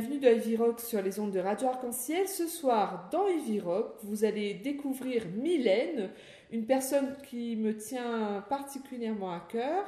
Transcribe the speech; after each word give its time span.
Bienvenue 0.00 0.20
dans 0.20 0.28
Ivy 0.28 0.56
Rock 0.56 0.78
sur 0.78 1.02
les 1.02 1.18
ondes 1.18 1.32
de 1.32 1.40
Radio 1.40 1.66
Arc-en-Ciel. 1.66 2.28
Ce 2.28 2.46
soir, 2.46 3.08
dans 3.10 3.26
Ivy 3.26 3.58
Rock, 3.58 3.96
vous 4.04 4.24
allez 4.24 4.54
découvrir 4.54 5.26
Mylène, 5.34 6.10
une 6.52 6.66
personne 6.66 7.16
qui 7.28 7.56
me 7.56 7.76
tient 7.76 8.44
particulièrement 8.48 9.32
à 9.32 9.40
cœur, 9.40 9.84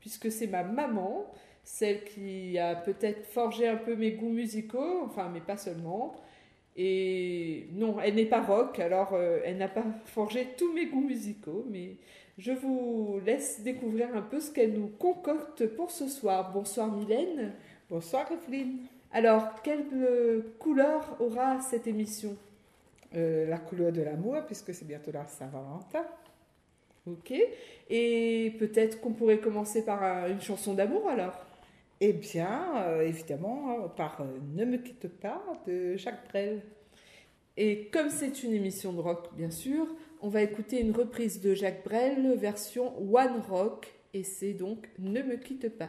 puisque 0.00 0.30
c'est 0.30 0.48
ma 0.48 0.64
maman, 0.64 1.32
celle 1.64 2.04
qui 2.04 2.58
a 2.58 2.74
peut-être 2.74 3.24
forgé 3.24 3.66
un 3.66 3.78
peu 3.78 3.96
mes 3.96 4.12
goûts 4.12 4.28
musicaux, 4.28 5.00
enfin, 5.06 5.30
mais 5.32 5.40
pas 5.40 5.56
seulement. 5.56 6.14
Et 6.76 7.68
non, 7.72 7.96
elle 8.02 8.16
n'est 8.16 8.26
pas 8.26 8.42
rock, 8.42 8.78
alors 8.80 9.14
euh, 9.14 9.40
elle 9.46 9.56
n'a 9.56 9.68
pas 9.68 9.86
forgé 10.04 10.48
tous 10.58 10.74
mes 10.74 10.88
goûts 10.88 11.00
musicaux, 11.00 11.64
mais 11.70 11.96
je 12.36 12.52
vous 12.52 13.18
laisse 13.24 13.62
découvrir 13.62 14.14
un 14.14 14.20
peu 14.20 14.40
ce 14.40 14.50
qu'elle 14.50 14.74
nous 14.74 14.88
concocte 14.88 15.66
pour 15.68 15.90
ce 15.90 16.06
soir. 16.06 16.52
Bonsoir 16.52 16.92
Mylène. 16.92 17.54
Bonsoir 17.88 18.30
Evelyne. 18.30 18.80
Alors, 19.12 19.62
quelle 19.62 19.86
euh, 19.94 20.42
couleur 20.58 21.16
aura 21.20 21.60
cette 21.60 21.86
émission? 21.86 22.36
Euh, 23.14 23.48
la 23.48 23.58
couleur 23.58 23.90
de 23.90 24.02
l'amour, 24.02 24.36
puisque 24.46 24.74
c'est 24.74 24.86
bientôt 24.86 25.10
la 25.12 25.26
Saint-Valentin. 25.26 26.04
Ok. 27.06 27.32
Et 27.88 28.54
peut-être 28.58 29.00
qu'on 29.00 29.12
pourrait 29.12 29.38
commencer 29.38 29.84
par 29.84 30.02
euh, 30.02 30.28
une 30.28 30.40
chanson 30.42 30.74
d'amour 30.74 31.08
alors? 31.08 31.46
Eh 32.00 32.12
bien, 32.12 32.76
euh, 32.76 33.00
évidemment, 33.00 33.84
euh, 33.84 33.88
par 33.88 34.24
Ne 34.54 34.64
me 34.66 34.76
quitte 34.76 35.08
pas 35.08 35.42
de 35.66 35.96
Jacques 35.96 36.28
Brel. 36.28 36.60
Et 37.56 37.86
comme 37.86 38.10
c'est 38.10 38.42
une 38.44 38.52
émission 38.52 38.92
de 38.92 39.00
rock, 39.00 39.30
bien 39.34 39.50
sûr, 39.50 39.86
on 40.20 40.28
va 40.28 40.42
écouter 40.42 40.80
une 40.80 40.92
reprise 40.92 41.40
de 41.40 41.54
Jacques 41.54 41.82
Brel, 41.84 42.36
version 42.36 42.92
One 43.12 43.40
Rock, 43.48 43.92
et 44.12 44.22
c'est 44.22 44.52
donc 44.52 44.88
Ne 44.98 45.22
me 45.22 45.36
quitte 45.36 45.68
pas. 45.76 45.88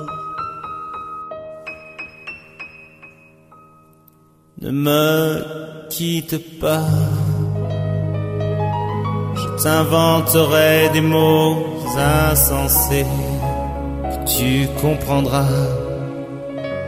Ne 4.61 4.69
me 4.69 5.43
quitte 5.89 6.59
pas. 6.59 6.85
Je 9.33 9.63
t'inventerai 9.63 10.89
des 10.93 11.01
mots 11.01 11.65
insensés 11.97 13.07
que 14.03 14.29
tu 14.29 14.67
comprendras. 14.79 15.65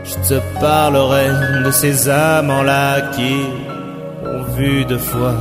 Je 0.04 0.14
te 0.28 0.40
parlerai 0.60 1.26
de 1.64 1.70
ces 1.72 2.08
amants-là 2.08 3.00
qui 3.16 3.34
ont 4.24 4.44
vu 4.56 4.84
deux 4.84 4.98
fois 4.98 5.34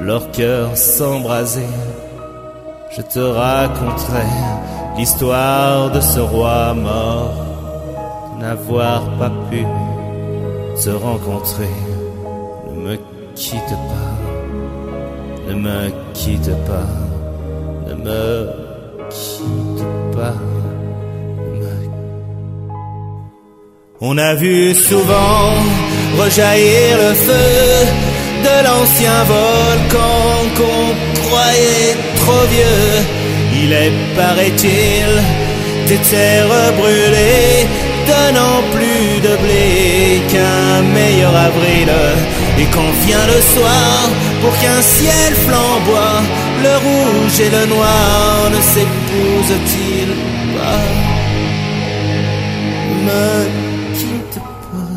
leur 0.00 0.30
cœur 0.30 0.76
s'embraser. 0.76 1.74
Je 2.96 3.02
te 3.02 3.18
raconterai 3.18 4.30
l'histoire 4.96 5.90
de 5.90 6.00
ce 6.00 6.20
roi 6.20 6.74
mort, 6.74 7.34
n'avoir 8.38 9.02
pas 9.18 9.32
pu 9.50 9.66
se 10.80 10.90
rencontrer. 10.90 11.74
Ne 12.68 12.80
me 12.84 12.96
quitte 13.34 13.76
pas, 13.90 14.12
ne 15.48 15.54
me 15.54 15.90
quitte 16.14 16.54
pas, 16.70 16.88
ne 17.86 17.94
me 18.04 18.48
quitte 19.10 19.84
pas. 20.16 20.36
On 24.02 24.16
a 24.16 24.34
vu 24.34 24.74
souvent 24.74 25.52
rejaillir 26.18 26.96
le 27.04 27.12
feu 27.26 27.50
de 28.46 28.56
l'ancien 28.66 29.18
volcan 29.36 30.18
qu'on 30.56 30.86
croyait 31.24 31.96
trop 32.20 32.44
vieux. 32.54 32.92
Il 33.62 33.70
est, 33.74 33.92
paraît-il, 34.16 35.10
des 35.88 36.00
terres 36.10 36.72
brûlées, 36.78 37.66
donnant 38.10 38.60
plus 38.74 39.20
de 39.26 39.34
blé 39.42 40.22
qu'un 40.30 40.82
meilleur 40.98 41.34
avril. 41.48 41.88
Et 42.60 42.66
quand 42.74 42.92
vient 43.06 43.26
le 43.34 43.40
soir, 43.54 43.94
pour 44.42 44.54
qu'un 44.60 44.82
ciel 44.82 45.32
flamboie, 45.46 46.20
le 46.66 46.74
rouge 46.86 47.36
et 47.46 47.50
le 47.56 47.64
noir 47.74 48.50
ne 48.54 48.60
s'épousent-ils 48.72 50.14
pas? 50.56 50.84
Ne 52.90 53.06
me 53.06 53.28
quitte 53.98 54.40
pas, 54.70 54.96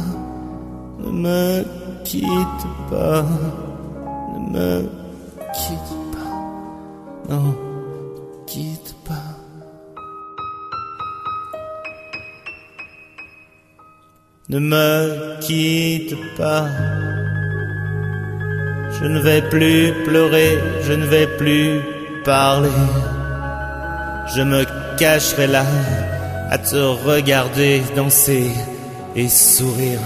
ne 1.04 1.12
me 1.26 1.66
quitte 2.04 2.66
pas, 2.90 3.26
ne 4.34 4.40
me 4.54 4.72
quitte 5.60 5.94
pas, 6.14 6.36
non, 7.30 7.48
Ne 14.54 14.60
me 14.60 15.40
quitte 15.42 16.16
pas. 16.38 16.68
Je 19.00 19.06
ne 19.08 19.20
vais 19.20 19.42
plus 19.42 19.92
pleurer, 20.06 20.60
je 20.84 20.94
ne 20.94 21.08
vais 21.08 21.26
plus 21.26 21.82
parler. 22.24 22.70
je 24.36 24.44
me 24.44 24.64
cacherai 25.00 25.48
là 25.48 25.66
à 26.52 26.60
te 26.60 26.76
regarder 26.76 27.82
danser 27.96 28.52
et 29.16 29.28
sourire 29.28 30.06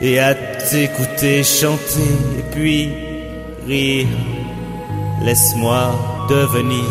et 0.00 0.18
à 0.18 0.34
t'écouter 0.34 1.44
chanter 1.44 2.14
et 2.38 2.44
puis 2.52 2.88
rire. 3.66 4.06
Laisse-moi 5.22 5.82
devenir 6.30 6.90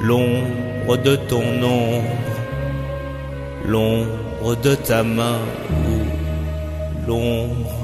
l'ombre 0.00 0.96
de 0.96 1.16
ton 1.16 1.44
ombre, 1.62 2.16
l'ombre 3.66 4.29
de 4.62 4.74
ta 4.74 5.02
main 5.02 5.38
ou 5.86 7.06
l'ombre 7.06 7.80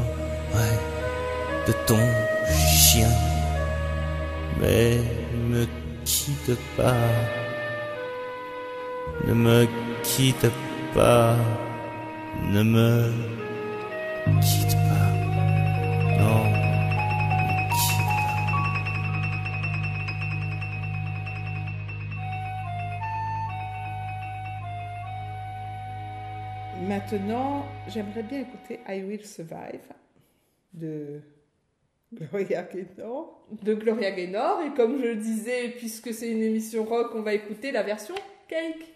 de 1.66 1.72
ton 1.86 1.98
chien. 2.48 3.08
Mais 4.60 4.98
ne 5.34 5.54
me 5.54 5.66
quitte 6.04 6.58
pas, 6.76 6.94
ne 9.26 9.34
me 9.34 9.66
quitte 10.02 10.50
pas, 10.94 11.34
ne 12.52 12.62
me 12.62 13.12
quitte 14.40 14.76
pas, 14.76 14.85
Maintenant, 27.08 27.64
j'aimerais 27.86 28.24
bien 28.24 28.40
écouter 28.40 28.80
I 28.88 29.04
Will 29.04 29.24
Survive 29.24 29.78
de 30.72 31.20
Gloria 32.12 32.64
Gaynor. 32.64 33.46
De 33.62 33.74
Gloria 33.74 34.10
Gaynor. 34.10 34.62
Et 34.62 34.74
comme 34.74 34.98
je 34.98 35.04
le 35.04 35.14
disais, 35.14 35.68
puisque 35.76 36.12
c'est 36.12 36.32
une 36.32 36.42
émission 36.42 36.84
rock, 36.84 37.12
on 37.14 37.22
va 37.22 37.34
écouter 37.34 37.70
la 37.70 37.84
version 37.84 38.16
cake. 38.48 38.92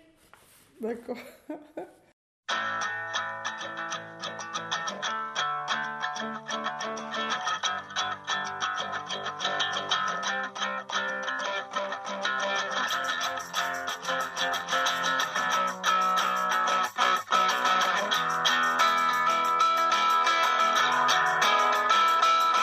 D'accord. 0.80 1.18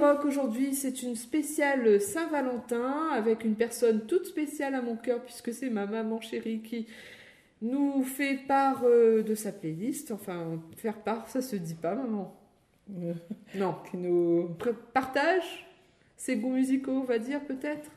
Rock 0.00 0.24
aujourd'hui, 0.24 0.74
c'est 0.74 1.02
une 1.02 1.16
spéciale 1.16 2.00
Saint-Valentin 2.00 3.08
avec 3.12 3.44
une 3.44 3.54
personne 3.54 4.06
toute 4.06 4.26
spéciale 4.26 4.74
à 4.74 4.82
mon 4.82 4.96
cœur 4.96 5.22
puisque 5.22 5.52
c'est 5.52 5.70
ma 5.70 5.86
maman 5.86 6.20
chérie 6.20 6.60
qui 6.60 6.86
nous 7.62 8.02
fait 8.02 8.38
part 8.48 8.82
euh, 8.84 9.22
de 9.22 9.34
sa 9.34 9.52
playlist. 9.52 10.10
Enfin, 10.10 10.60
faire 10.76 10.98
part, 10.98 11.28
ça 11.28 11.42
se 11.42 11.56
dit 11.56 11.74
pas, 11.74 11.94
maman. 11.94 12.36
Non. 13.54 13.76
Qui 13.90 13.96
nous 13.96 14.56
partage 14.92 15.66
ses 16.16 16.36
goûts 16.36 16.50
musicaux, 16.50 16.92
on 16.92 17.04
va 17.04 17.18
dire 17.18 17.40
peut-être, 17.44 17.90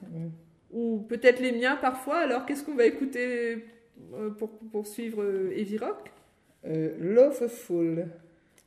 ou 0.72 1.06
peut-être 1.10 1.40
les 1.40 1.52
miens 1.52 1.76
parfois. 1.76 2.20
Alors, 2.20 2.46
qu'est-ce 2.46 2.64
qu'on 2.64 2.76
va 2.76 2.86
écouter 2.86 3.66
euh, 4.14 4.30
pour 4.30 4.50
poursuivre 4.72 5.16
pour 5.16 5.24
euh, 5.24 5.52
Heavy 5.56 5.78
Rock? 5.78 6.12
Euh, 6.66 6.96
Loveful, 7.00 8.08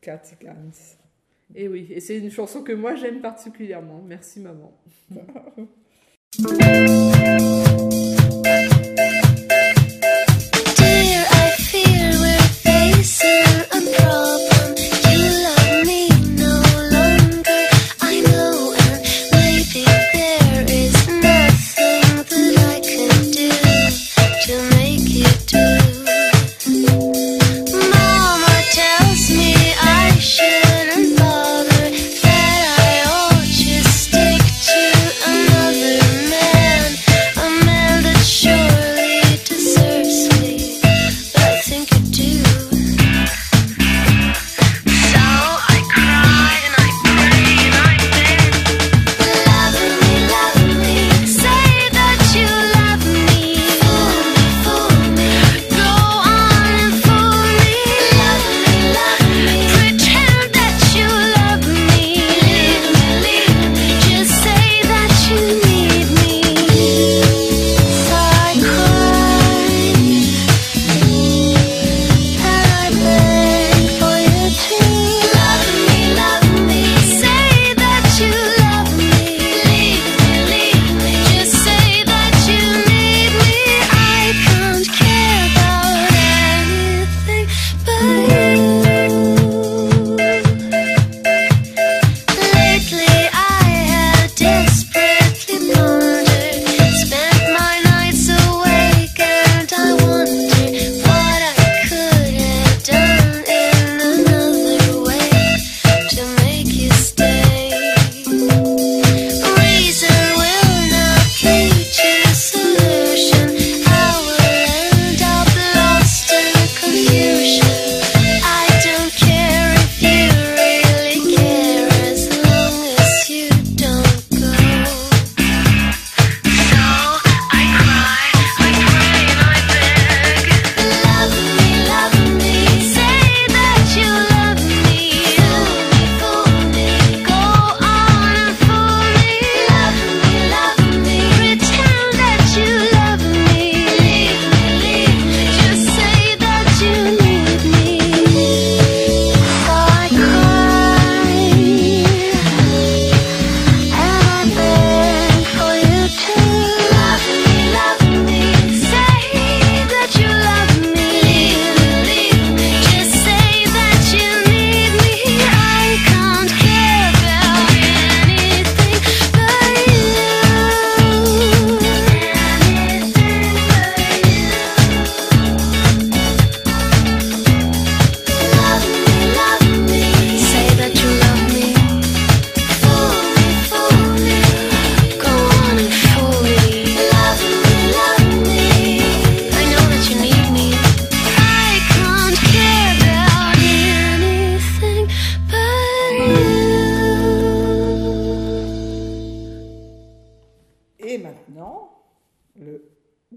Katy 0.00 0.37
et 1.55 1.69
oui, 1.69 1.87
et 1.91 2.00
c'est 2.00 2.19
une 2.19 2.31
chanson 2.31 2.62
que 2.62 2.73
moi 2.73 2.95
j'aime 2.95 3.21
particulièrement. 3.21 4.03
Merci 4.07 4.41
maman. 4.41 4.73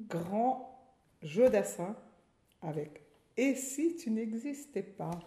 grand 0.10 0.70
jeu 1.22 1.50
d'assin 1.50 1.96
avec 2.62 3.02
Et 3.38 3.56
si 3.56 3.96
tu 3.96 4.12
n'existais 4.12 4.84
pas? 4.84 5.20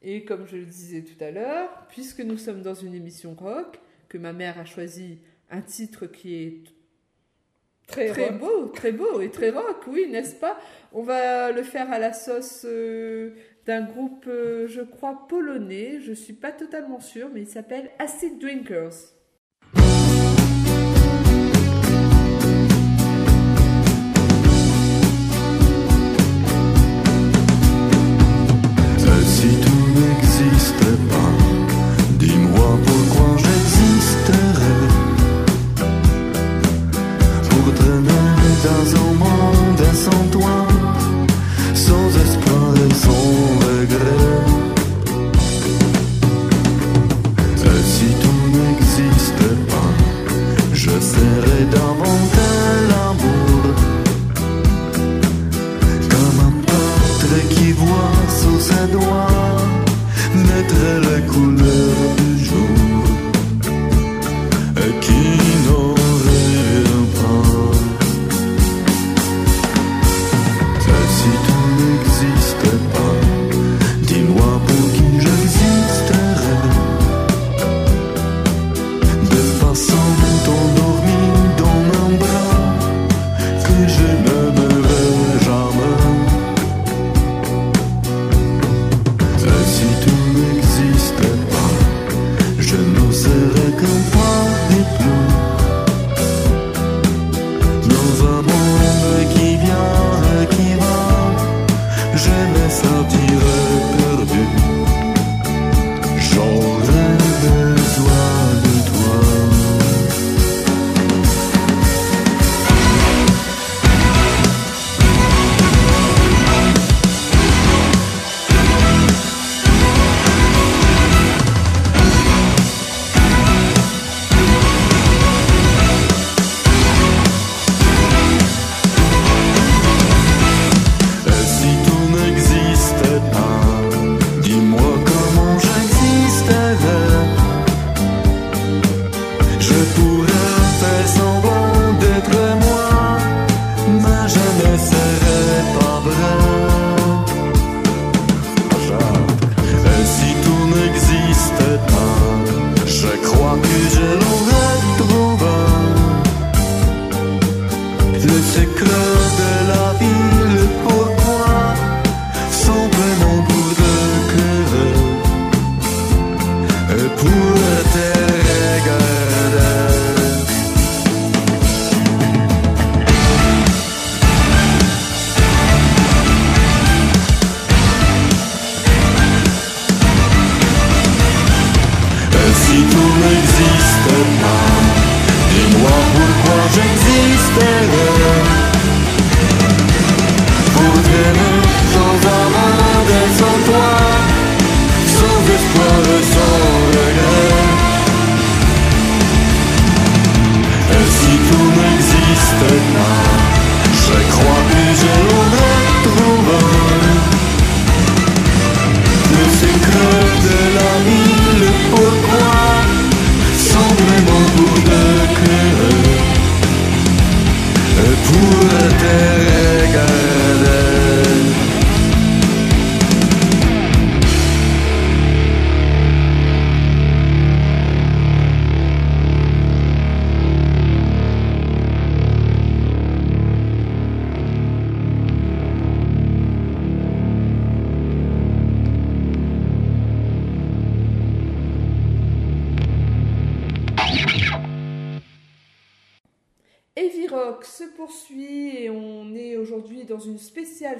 Et 0.00 0.24
comme 0.24 0.46
je 0.46 0.56
le 0.56 0.66
disais 0.66 1.02
tout 1.02 1.22
à 1.22 1.30
l'heure, 1.30 1.86
puisque 1.88 2.20
nous 2.20 2.38
sommes 2.38 2.62
dans 2.62 2.74
une 2.74 2.94
émission 2.94 3.34
rock, 3.34 3.78
que 4.08 4.18
ma 4.18 4.32
mère 4.32 4.58
a 4.58 4.64
choisi 4.64 5.20
un 5.50 5.62
titre 5.62 6.06
qui 6.06 6.34
est 6.34 6.62
Très, 7.86 8.30
beau, 8.30 8.68
très 8.68 8.92
beau 8.92 9.20
et 9.20 9.30
très 9.30 9.50
rock, 9.50 9.84
oui, 9.86 10.06
n'est-ce 10.08 10.36
pas? 10.36 10.58
On 10.92 11.02
va 11.02 11.52
le 11.52 11.62
faire 11.62 11.92
à 11.92 11.98
la 11.98 12.14
sauce 12.14 12.62
euh, 12.64 13.34
d'un 13.66 13.82
groupe, 13.82 14.24
euh, 14.28 14.66
je 14.66 14.80
crois, 14.80 15.26
polonais, 15.28 16.00
je 16.00 16.10
ne 16.10 16.14
suis 16.14 16.32
pas 16.32 16.52
totalement 16.52 17.00
sûre, 17.00 17.28
mais 17.34 17.42
il 17.42 17.48
s'appelle 17.48 17.90
Acid 17.98 18.38
Drinkers. 18.38 19.11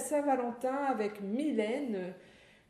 Saint-Valentin 0.00 0.74
avec 0.88 1.20
Mylène, 1.20 2.12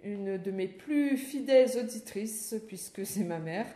une 0.04 0.38
de 0.38 0.50
mes 0.50 0.66
plus 0.68 1.16
fidèles 1.16 1.70
auditrices 1.78 2.54
puisque 2.66 3.04
c'est 3.06 3.24
ma 3.24 3.38
mère. 3.38 3.66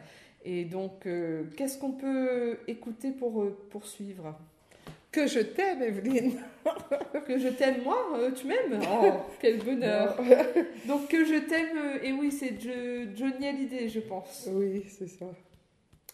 Et 0.44 0.64
donc, 0.64 1.06
euh, 1.06 1.44
qu'est-ce 1.56 1.78
qu'on 1.78 1.92
peut 1.92 2.58
écouter 2.68 3.10
pour 3.10 3.42
euh, 3.42 3.56
poursuivre? 3.70 4.38
Que 5.10 5.26
je 5.26 5.40
t'aime, 5.40 5.82
Evelyne. 5.82 6.34
Que 7.26 7.38
je 7.38 7.48
t'aime 7.48 7.82
moi 7.82 7.96
Euh, 8.16 8.30
Tu 8.32 8.46
m'aimes? 8.46 8.80
Oh, 8.82 9.12
quel 9.40 9.58
bonheur 9.58 10.16
Donc, 10.86 11.08
que 11.08 11.24
je 11.24 11.38
t'aime, 11.48 11.98
et 12.02 12.12
oui, 12.12 12.30
c'est 12.30 12.60
Jo- 12.60 13.10
Johnny 13.16 13.46
Hallyday, 13.48 13.88
je 13.88 14.00
pense. 14.00 14.48
Oui, 14.52 14.84
c'est 14.88 15.08
ça. 15.08 15.26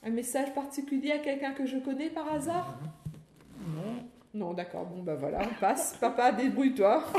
Un 0.05 0.11
message 0.11 0.55
particulier 0.55 1.13
à 1.13 1.19
quelqu'un 1.19 1.53
que 1.53 1.67
je 1.67 1.79
connais 1.79 2.11
par 2.11 2.33
hasard? 2.33 2.79
Non. 3.61 4.05
Non, 4.35 4.55
d'accord, 4.55 4.87
bon 4.87 5.03
bah 5.03 5.15
voilà, 5.15 5.41
on 5.43 5.61
passe. 5.61 5.97
Papa, 6.01 6.33
débrouille-toi. 6.33 7.05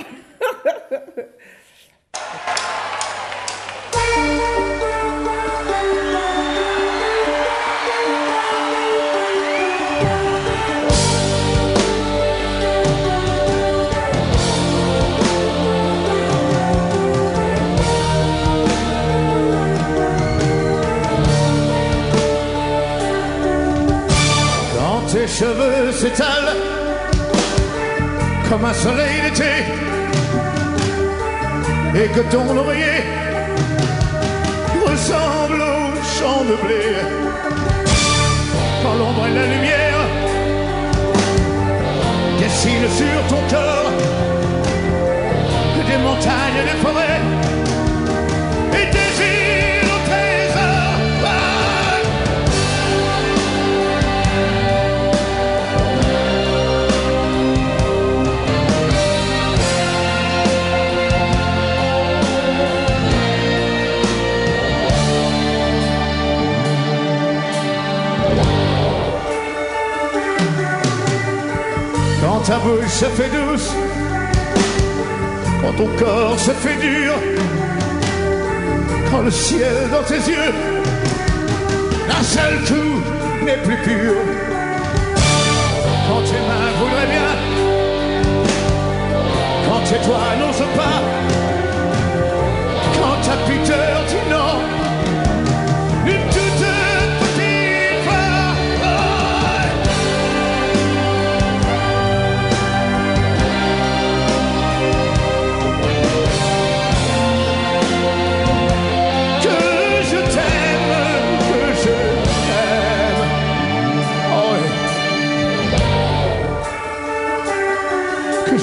Cheveux 25.34 25.92
s'étalent 25.92 26.73
comme 28.54 28.66
un 28.66 28.74
soleil 28.74 29.20
d'été 29.24 29.54
et 31.96 32.08
que 32.10 32.20
ton 32.32 32.56
oreiller 32.56 33.02
ressemble 34.86 35.60
au 35.60 35.96
champ 36.16 36.44
de 36.44 36.56
blé. 36.64 36.84
Quand 38.84 38.94
l'ombre 39.00 39.26
et 39.26 39.34
la 39.34 39.46
lumière 39.54 40.02
dessinent 42.40 42.94
sur 43.02 43.20
ton 43.28 43.42
corps 43.50 43.83
se 72.82 73.06
fait 73.06 73.30
douce, 73.30 73.72
quand 75.62 75.74
ton 75.74 75.90
corps 75.98 76.40
se 76.40 76.52
fait 76.52 76.76
dur, 76.76 77.14
quand 79.10 79.22
le 79.22 79.32
ciel 79.32 79.90
dans 79.92 80.04
tes 80.04 80.16
yeux, 80.30 80.54
d'un 82.08 82.24
seul 82.24 82.56
coup 82.68 83.46
n'est 83.46 83.58
plus 83.58 83.78
pur. 83.78 84.14
Quand 86.08 86.22
tes 86.22 86.42
mains 86.50 86.74
voudraient 86.80 87.12
bien, 87.16 87.34
quand 89.68 89.82
tes 89.90 90.06
doigts 90.06 90.36
n'osent 90.40 90.76
pas, 90.76 91.13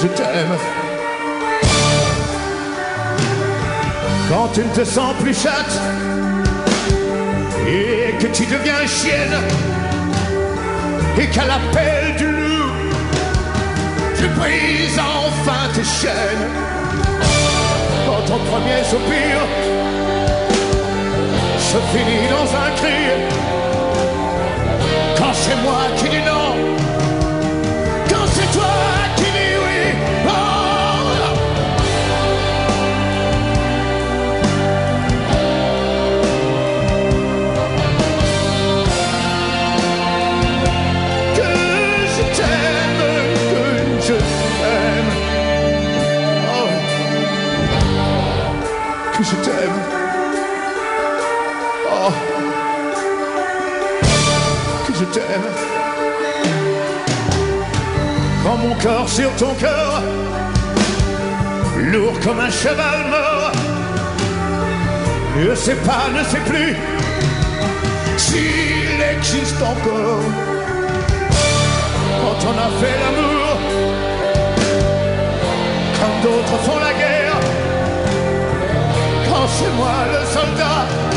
je 0.01 0.07
t'aime. 0.07 0.57
Quand 4.29 4.47
tu 4.53 4.61
ne 4.61 4.73
te 4.73 4.83
sens 4.83 5.13
plus 5.21 5.33
chatte 5.33 5.79
et 7.67 8.13
que 8.17 8.27
tu 8.27 8.45
deviens 8.45 8.87
chienne 8.87 9.37
et 11.19 11.27
qu'à 11.27 11.45
l'appel 11.45 12.15
du 12.17 12.31
loup, 12.31 12.71
tu 14.17 14.27
brises 14.39 14.99
enfin 14.99 15.67
tes 15.75 15.83
chaînes. 15.83 16.47
Quand 18.05 18.25
ton 18.25 18.39
premier 18.51 18.83
soupir 18.89 19.37
se 21.59 21.77
finit 21.93 22.27
dans 22.29 22.49
un 22.65 22.71
cri, 22.77 23.01
quand 25.17 25.33
c'est 25.33 25.61
moi 25.61 25.81
qui 25.97 26.09
dis 26.09 26.25
non, 26.25 26.55
Corps 58.81 59.07
sur 59.07 59.31
ton 59.35 59.53
cœur, 59.55 60.01
lourd 61.91 62.19
comme 62.23 62.39
un 62.39 62.49
cheval 62.49 62.99
mort, 63.11 63.51
ne 65.37 65.53
sais 65.53 65.75
pas, 65.75 66.09
ne 66.17 66.23
sais 66.23 66.39
plus 66.39 66.75
s'il 68.17 69.01
existe 69.15 69.61
encore. 69.61 70.23
Quand 72.21 72.47
on 72.49 72.55
a 72.57 72.69
fait 72.81 72.97
l'amour, 73.01 73.57
quand 75.99 76.15
d'autres 76.23 76.57
font 76.63 76.79
la 76.79 76.93
guerre, 76.93 77.39
quand 79.29 79.47
c'est 79.47 79.73
moi 79.77 79.97
le 80.13 80.25
soldat 80.25 81.10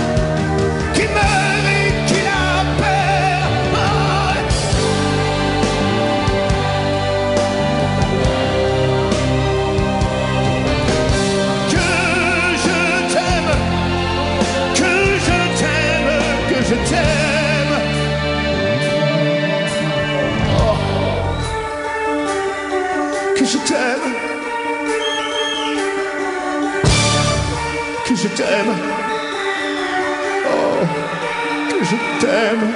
je 31.94 32.20
t'aime. 32.20 32.72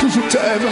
Que 0.00 0.08
je 0.08 0.20
t'aime. 0.30 0.68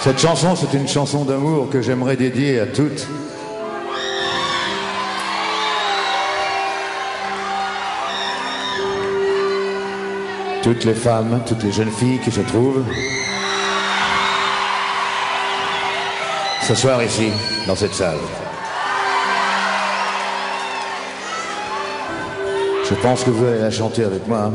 Cette 0.00 0.20
chanson, 0.20 0.56
c'est 0.56 0.74
une 0.74 0.88
chanson 0.88 1.24
d'amour 1.24 1.68
que 1.68 1.82
j'aimerais 1.82 2.16
dédier 2.16 2.60
à 2.60 2.66
toutes. 2.66 3.06
Toutes 10.62 10.84
les 10.84 10.94
femmes, 10.94 11.42
toutes 11.46 11.62
les 11.62 11.72
jeunes 11.72 11.90
filles 11.90 12.18
qui 12.18 12.30
se 12.30 12.40
trouvent 12.40 12.84
ce 16.68 16.74
soir 16.74 17.02
ici, 17.02 17.30
dans 17.66 17.74
cette 17.74 17.94
salle. 17.94 18.18
Je 22.84 22.94
pense 22.96 23.24
que 23.24 23.30
vous 23.30 23.46
allez 23.46 23.60
la 23.60 23.70
chanter 23.70 24.04
avec 24.04 24.28
moi. 24.28 24.52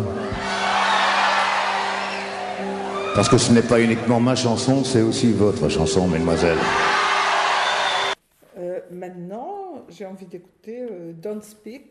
Parce 3.16 3.28
que 3.30 3.40
ce 3.40 3.52
n'est 3.52 3.64
pas 3.64 3.80
uniquement 3.80 4.20
ma 4.20 4.36
chanson, 4.36 4.84
c'est 4.84 5.02
aussi 5.02 5.32
votre 5.32 5.70
chanson, 5.70 6.08
mesdemoiselles. 6.08 6.58
Euh, 8.60 8.80
maintenant, 8.92 9.84
j'ai 9.90 10.06
envie 10.06 10.28
d'écouter 10.28 10.86
euh, 10.92 11.14
Don't 11.14 11.42
Speak. 11.42 11.86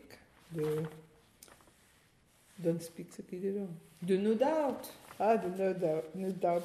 Don't 2.59 2.79
Speak, 2.81 3.09
qui 3.27 3.37
déjà 3.37 3.61
De 4.01 4.17
No 4.17 4.33
Doubt. 4.33 4.89
Ah, 5.19 5.37
de 5.37 5.47
No 5.49 5.73
Doubt. 5.73 6.15
No 6.15 6.31
Doubt. 6.31 6.63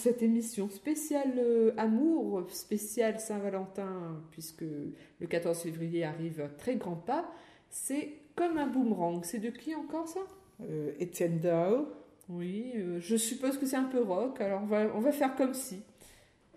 Cette 0.00 0.22
émission 0.22 0.70
spéciale 0.70 1.34
euh, 1.38 1.72
amour, 1.76 2.44
spéciale 2.50 3.20
Saint-Valentin, 3.20 4.20
puisque 4.30 4.62
le 4.62 5.26
14 5.26 5.60
février 5.60 6.04
arrive 6.04 6.40
à 6.40 6.48
très 6.48 6.76
grands 6.76 6.96
pas, 6.96 7.30
c'est 7.68 8.14
Comme 8.34 8.56
un 8.56 8.66
boomerang. 8.66 9.22
C'est 9.24 9.38
de 9.38 9.50
qui 9.50 9.74
encore 9.74 10.08
ça? 10.08 10.20
Euh, 10.62 10.92
Étienne 10.98 11.38
Dao. 11.40 11.88
Oui, 12.28 12.72
euh, 12.76 12.98
je 13.00 13.16
suppose 13.16 13.58
que 13.58 13.66
c'est 13.66 13.76
un 13.76 13.84
peu 13.84 14.02
rock, 14.02 14.40
alors 14.40 14.62
on 14.62 14.66
va, 14.66 14.86
on 14.94 15.00
va 15.00 15.12
faire 15.12 15.36
comme 15.36 15.52
si. 15.52 15.82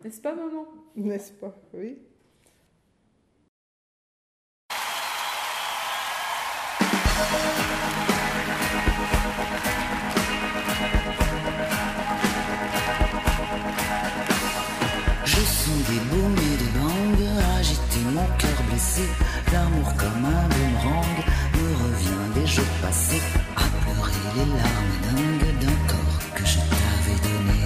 N'est-ce 0.04 0.22
pas, 0.22 0.34
maman? 0.36 0.66
N'est-ce 0.96 1.34
pas 1.34 1.54
Oui. 1.74 1.98
L'amour 19.52 19.92
comme 19.98 20.26
un 20.26 20.48
boomerang 20.50 21.18
me 21.56 21.68
revient 21.84 22.28
des 22.36 22.46
jours 22.46 22.74
passés 22.80 23.22
à 23.56 23.62
pleurer 23.82 24.12
les 24.36 24.46
larmes 24.46 24.98
dingues 25.02 25.60
d'un 25.62 25.88
corps 25.88 26.20
que 26.36 26.46
je 26.46 26.58
t'avais 26.60 27.20
donné. 27.24 27.60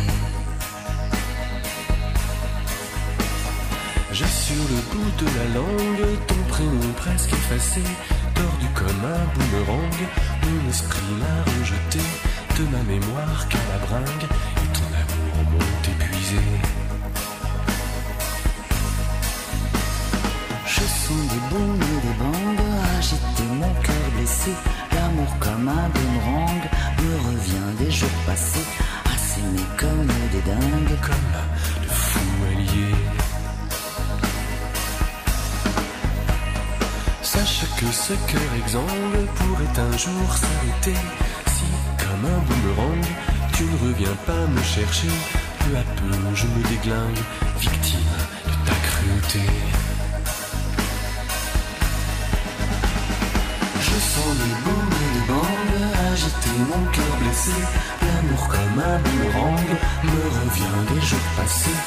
J'ai 4.14 4.26
sur 4.26 4.56
le 4.56 4.80
bout 4.90 5.12
de 5.20 5.26
la 5.38 5.48
langue 5.56 6.18
ton 6.28 6.42
prénom 6.48 6.94
presque 6.96 7.34
effacé, 7.34 7.82
tordu 8.34 8.68
comme 8.74 9.04
un 9.04 9.26
boomerang. 9.36 10.00
Mon 10.44 10.70
esprit 10.70 11.12
m'a 11.20 11.60
rejeté 11.60 12.00
de 12.58 12.64
ma 12.72 12.84
mémoire 12.84 13.48
qu'à 13.50 13.60
la 13.74 13.86
bringue, 13.86 14.28
et 14.64 14.70
ton 14.72 14.88
amour 14.96 15.52
m'ont 15.52 15.92
épuisé. 15.92 16.77
Des 21.10 21.14
baumes 21.50 21.80
et 21.82 22.02
des 22.06 22.14
bangs 22.20 22.64
agiter 22.98 23.44
mon 23.54 23.74
cœur 23.82 24.12
blessé. 24.18 24.52
L'amour 24.94 25.38
comme 25.40 25.70
un 25.70 25.90
boomerang 25.90 26.62
me 27.02 27.16
revient 27.30 27.78
des 27.80 27.90
jours 27.90 28.10
passés 28.26 28.68
à 29.06 29.78
comme 29.78 30.08
des 30.34 30.42
dingues. 30.42 31.00
Comme 31.02 31.32
de 31.82 31.88
fous 31.88 32.20
alliés. 32.52 32.96
Sache 37.22 37.64
que 37.78 37.86
ce 37.90 38.14
cœur 38.30 38.54
exsangue 38.62 39.28
pourrait 39.36 39.80
un 39.80 39.98
jour 39.98 40.36
s'arrêter 40.36 41.00
si, 41.48 41.66
comme 42.00 42.26
un 42.26 42.40
boomerang, 42.40 43.06
tu 43.54 43.64
ne 43.64 43.78
reviens 43.88 44.18
pas 44.26 44.46
me 44.46 44.62
chercher. 44.62 45.08
Peu 45.60 45.78
à 45.78 45.84
peu, 45.96 46.36
je 46.36 46.48
me 46.48 46.64
déglingue, 46.68 47.24
victime 47.62 48.00
de 48.46 48.70
ta 48.70 48.76
cruauté. 48.76 49.87
Sens 54.18 54.36
les 54.44 54.56
baumes 54.66 54.98
et 55.06 55.32
bangs 55.32 56.12
agiter 56.12 56.58
mon 56.70 56.92
cœur 56.92 57.14
blessé. 57.22 57.58
L'amour 58.02 58.48
comme 58.48 58.80
un 58.80 58.98
boomerang 59.00 59.70
me 60.04 60.22
revient 60.40 60.94
des 60.94 61.06
jours 61.06 61.28
passés 61.36 61.80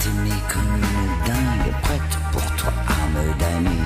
t'aimer 0.00 0.40
comme 0.48 0.76
une 0.76 1.26
dingue, 1.26 1.72
prête 1.82 2.18
pour 2.32 2.56
toi 2.56 2.72
à 2.88 3.08
me 3.14 3.38
damner. 3.38 3.84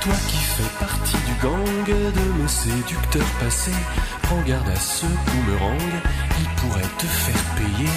Toi 0.00 0.12
qui 0.28 0.36
fais 0.36 0.84
partie 0.84 1.16
du 1.28 1.34
gang 1.42 1.86
de 1.86 2.42
mes 2.42 2.48
séducteurs 2.48 3.32
passés, 3.40 3.80
prends 4.22 4.42
garde 4.42 4.68
à 4.68 4.76
ce 4.76 5.06
boomerang, 5.06 5.92
il 6.40 6.48
pourrait 6.60 6.94
te 6.98 7.06
faire 7.06 7.44
payer 7.56 7.90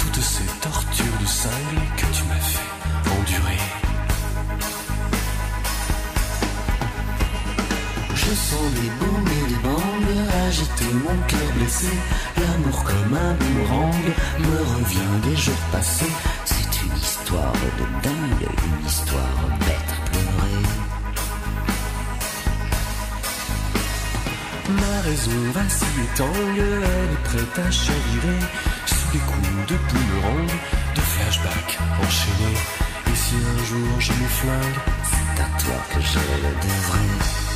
toutes 0.00 0.22
ces 0.22 0.46
tortures 0.60 1.18
de 1.20 1.26
cingle 1.26 1.82
que 1.96 2.06
tu 2.12 2.24
m'as 2.24 2.34
fait 2.34 3.10
endurer. 3.20 3.91
Je 8.24 8.34
sens 8.34 8.68
les 8.80 8.90
baumes 9.00 9.26
et 9.26 9.50
les 9.50 9.56
bangs 9.56 9.92
agiter 10.52 10.92
mon 10.92 11.16
cœur 11.26 11.52
blessé. 11.56 11.92
L'amour 12.36 12.84
comme 12.84 13.14
un 13.16 13.34
boomerang 13.34 14.04
me 14.38 14.58
revient 14.74 15.14
des 15.24 15.36
jours 15.36 15.64
passés. 15.72 16.12
C'est 16.44 16.72
une 16.82 16.96
histoire 16.96 17.52
de 17.78 17.84
dingue, 18.04 18.48
une 18.68 18.86
histoire 18.86 19.38
bête 19.60 19.90
à 19.96 20.10
pleurer. 20.10 20.62
Ma 24.80 25.00
raison 25.08 25.38
vacille 25.52 26.08
et 26.16 26.60
elle 26.60 27.12
est 27.16 27.24
prête 27.24 27.58
à 27.66 27.70
chavirer 27.70 28.40
sous 28.86 29.08
les 29.14 29.24
coups 29.30 29.66
de 29.68 29.76
boomerang, 29.88 30.50
de 30.94 31.00
flashback 31.00 31.78
enchaînés. 32.04 32.60
Et 33.10 33.16
si 33.16 33.34
un 33.34 33.64
jour 33.64 34.00
je 34.00 34.12
me 34.12 34.28
flingue, 34.38 34.78
C'est 35.10 35.42
à 35.42 35.48
toi 35.62 35.78
que 35.92 36.00
je 36.00 36.18
le 36.18 36.52
devrais. 36.62 37.51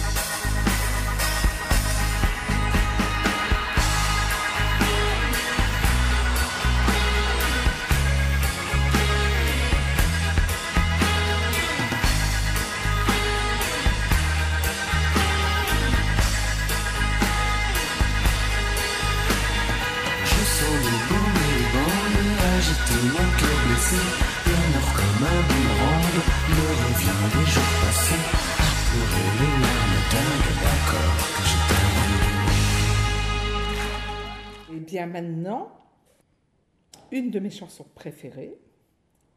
Une 37.16 37.30
de 37.30 37.38
mes 37.38 37.50
chansons 37.50 37.86
préférées, 37.94 38.54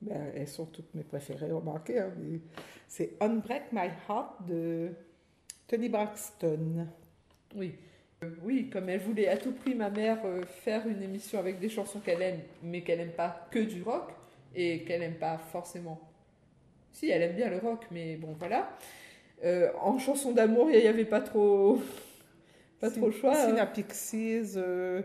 ben, 0.01 0.31
elles 0.35 0.47
sont 0.47 0.65
toutes 0.65 0.93
mes 0.95 1.03
préférées, 1.03 1.51
remarquez, 1.51 1.99
hein, 1.99 2.11
c'est 2.87 3.13
Unbreak 3.21 3.71
My 3.71 3.89
Heart 4.07 4.45
de 4.47 4.89
Tony 5.67 5.89
Braxton. 5.89 6.87
Oui. 7.55 7.75
Euh, 8.23 8.29
oui, 8.43 8.69
comme 8.69 8.89
elle 8.89 8.99
voulait 8.99 9.27
à 9.29 9.37
tout 9.37 9.51
prix, 9.53 9.75
ma 9.75 9.89
mère, 9.89 10.19
euh, 10.25 10.41
faire 10.43 10.87
une 10.87 11.01
émission 11.01 11.39
avec 11.39 11.59
des 11.59 11.69
chansons 11.69 11.99
qu'elle 11.99 12.21
aime, 12.21 12.39
mais 12.63 12.81
qu'elle 12.81 12.99
aime 12.99 13.11
pas 13.11 13.47
que 13.51 13.59
du 13.59 13.81
rock, 13.81 14.11
et 14.55 14.83
qu'elle 14.83 15.03
aime 15.03 15.15
pas 15.17 15.37
forcément. 15.37 15.99
Si, 16.91 17.09
elle 17.09 17.21
aime 17.21 17.35
bien 17.35 17.49
le 17.49 17.57
rock, 17.59 17.85
mais 17.91 18.15
bon, 18.17 18.35
voilà. 18.37 18.69
Euh, 19.45 19.69
en 19.79 19.97
chanson 19.99 20.33
d'amour, 20.33 20.69
il 20.71 20.79
n'y 20.79 20.87
avait 20.87 21.05
pas 21.05 21.21
trop, 21.21 21.81
pas 22.81 22.89
trop 22.91 23.05
le 23.05 23.11
choix. 23.13 23.37
hein. 23.37 23.47
Sina 23.47 23.65
Pixies, 23.65 24.53
euh, 24.57 25.01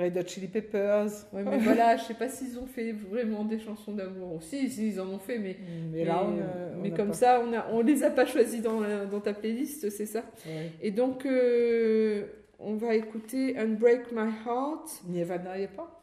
Red 0.00 0.16
Hot 0.18 0.26
Chili 0.26 0.48
Peppers. 0.48 1.06
Ouais, 1.32 1.42
mais 1.44 1.58
voilà, 1.58 1.96
je 1.96 2.04
sais 2.04 2.14
pas 2.14 2.28
s'ils 2.28 2.58
ont 2.58 2.66
fait 2.66 2.92
vraiment 2.92 3.44
des 3.44 3.58
chansons 3.58 3.92
d'amour. 3.92 4.34
aussi. 4.36 4.68
si, 4.70 4.88
ils 4.88 5.00
en 5.00 5.08
ont 5.08 5.18
fait, 5.18 5.38
mais, 5.38 5.56
Mais 5.92 6.04
là, 6.04 6.22
on 6.24 6.38
a- 6.38 6.76
on 6.78 6.80
mais 6.82 6.90
comme 6.90 7.08
pas. 7.08 7.12
ça, 7.14 7.42
on 7.46 7.52
a, 7.52 7.66
on 7.72 7.80
les 7.82 8.02
a 8.02 8.10
pas 8.10 8.26
choisis 8.26 8.62
dans, 8.62 8.80
ta 9.20 9.32
playlist, 9.32 9.88
c'est 9.90 10.06
ça. 10.06 10.24
Ouais. 10.46 10.70
Et 10.82 10.90
donc, 10.90 11.26
euh, 11.26 12.24
on 12.58 12.74
va 12.76 12.94
écouter 12.94 13.56
Unbreak 13.58 14.12
My 14.12 14.30
Heart. 14.46 15.02
Nirvana 15.08 15.58
y 15.58 15.62
est 15.64 15.68
pas? 15.68 15.96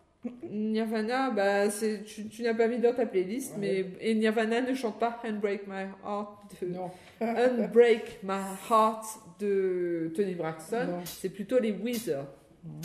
Nirvana, 0.51 1.29
bah, 1.31 1.69
c'est- 1.69 2.03
tu, 2.03 2.27
tu 2.27 2.41
n'as 2.43 2.53
pas 2.53 2.67
mis 2.67 2.79
dans 2.79 2.93
ta 2.93 3.05
playlist, 3.05 3.53
mais 3.57 3.85
et 4.01 4.13
Nirvana 4.15 4.61
ne 4.61 4.73
chante 4.73 4.99
pas 4.99 5.19
Unbreak 5.23 5.67
My 5.67 5.85
Heart 6.05 6.29
de 6.61 6.67
Non. 6.67 6.91
Unbreak 7.21 8.19
My 8.23 8.39
Heart 8.69 9.05
de 9.39 10.11
Tony 10.15 10.33
Braxton. 10.35 10.87
C'est 11.05 11.29
plutôt 11.29 11.59
les 11.59 11.71
Weezer. 11.71 12.25
Don't 12.63 12.81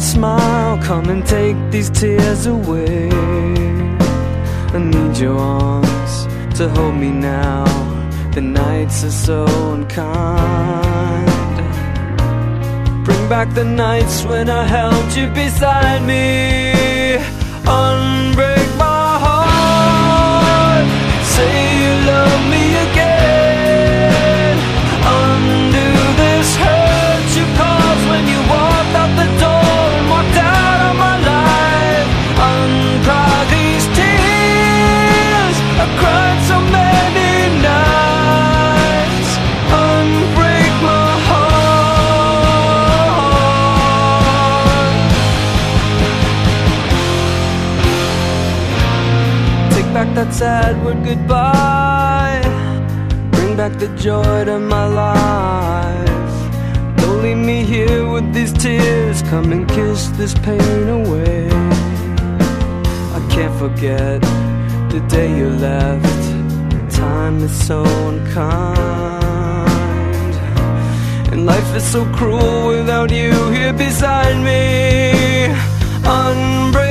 a 0.00 0.02
smile, 0.02 0.78
come 0.82 1.10
and 1.10 1.26
take 1.26 1.56
these 1.70 1.90
tears 1.90 2.46
away. 2.46 3.10
I 4.76 4.78
need 4.78 5.18
your 5.18 5.38
arms 5.38 6.12
to 6.58 6.68
hold 6.70 6.94
me 6.94 7.10
now. 7.10 7.64
The 8.34 8.40
nights 8.40 9.04
are 9.04 9.16
so 9.26 9.40
unkind. 9.74 11.26
Bring 13.04 13.24
back 13.28 13.48
the 13.60 13.64
nights 13.64 14.24
when 14.24 14.48
I 14.48 14.64
held 14.76 15.08
you 15.18 15.26
beside 15.42 16.02
me. 16.12 16.24
Unbreak 17.82 18.68
my 18.84 19.06
heart. 19.24 20.86
save. 21.34 21.69
back 50.04 50.14
that 50.14 50.32
sad 50.32 50.82
word 50.82 51.04
goodbye. 51.04 52.40
Bring 53.32 53.54
back 53.54 53.78
the 53.78 53.88
joy 53.96 54.44
to 54.44 54.58
my 54.58 54.86
life. 54.86 56.96
Don't 56.96 57.22
leave 57.22 57.36
me 57.36 57.64
here 57.64 58.08
with 58.08 58.32
these 58.32 58.52
tears. 58.52 59.22
Come 59.22 59.52
and 59.52 59.68
kiss 59.68 60.08
this 60.16 60.34
pain 60.34 60.88
away. 60.88 61.48
I 63.12 63.20
can't 63.30 63.54
forget 63.58 64.39
the 64.90 65.00
day 65.08 65.28
you 65.38 65.48
left. 65.48 66.22
Time 66.90 67.42
is 67.44 67.52
so 67.66 67.84
unkind, 68.08 68.74
and 71.32 71.46
life 71.46 71.74
is 71.76 71.84
so 71.84 72.04
cruel 72.12 72.66
without 72.68 73.10
you 73.10 73.32
here 73.50 73.72
beside 73.72 74.36
me. 74.44 75.46
Unbreakable. 76.04 76.89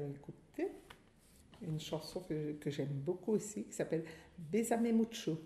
écouter 0.00 0.68
une 1.66 1.80
chanson 1.80 2.20
que, 2.20 2.70
j'aime 2.70 2.88
beaucoup 2.88 3.32
aussi 3.32 3.64
qui 3.64 3.72
s'appelle 3.72 4.04
Besame 4.38 4.92
Mucho. 4.92 5.38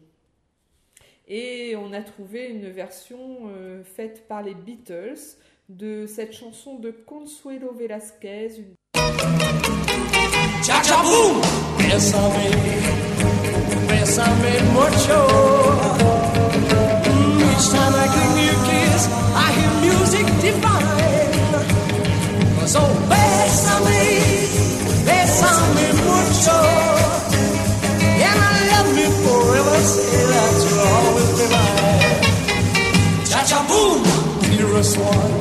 Et 1.29 1.75
on 1.77 1.93
a 1.93 2.03
trouvé 2.03 2.47
une 2.49 2.71
version 2.71 3.49
euh, 3.49 3.83
faite 3.83 4.29
par 4.29 4.43
les 4.43 4.55
Beatles 4.55 5.19
de 5.69 6.07
cette 6.07 6.33
chanson 6.33 6.79
de 6.79 6.91
Consuelo 6.91 7.73
Velasquez. 7.75 8.65
voice 29.77 29.97
that 30.33 30.53
will 30.65 30.89
always 30.99 31.31
be 31.39 31.47
mine. 31.55 33.25
Cha 33.31 33.41
cha 33.51 33.59
boom, 33.69 34.01
dearest 34.51 34.97
one. 34.99 35.35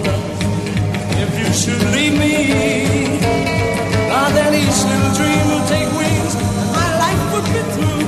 If 1.24 1.32
you 1.40 1.50
should 1.62 1.84
leave 1.96 2.16
me, 2.24 2.36
now 4.10 4.28
then 4.38 4.52
each 4.62 4.80
little 4.92 5.14
dream 5.20 5.44
will 5.52 5.66
take 5.74 5.90
wings, 6.00 6.34
and 6.36 6.70
my 6.80 6.90
life 7.04 7.22
would 7.34 7.48
be 7.54 7.62
through. 7.74 8.04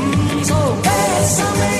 Mm, 0.00 0.44
so 0.44 1.46
me. 1.60 1.79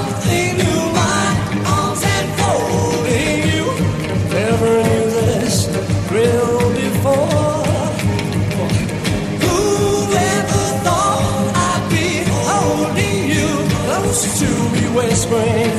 me, 15.31 15.37
whispering, 15.37 15.71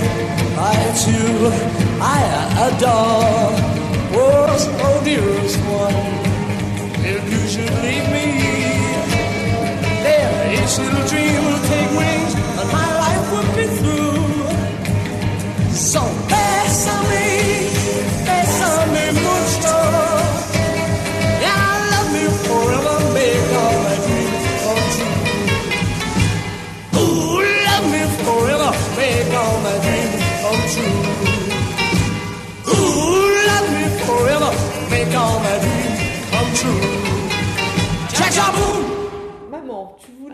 I 0.58 0.74
too, 1.04 1.50
I 2.00 2.20
adore. 2.66 3.72
Was 4.12 4.68
oh 4.68 5.00
dearest 5.04 5.58
one, 5.60 5.94
if 7.04 7.22
you 7.32 7.48
should 7.48 7.72
leave 7.82 8.08
me, 8.10 8.26
there 10.02 10.52
each 10.52 10.78
little 10.78 11.06
dream 11.08 11.44
will 11.46 11.62
take 11.64 11.90
wings, 11.96 12.34
and 12.34 12.68
my 12.72 12.88
life 12.98 13.32
will 13.32 13.50
be 13.56 13.66
through. 13.78 14.22
So 15.72 16.21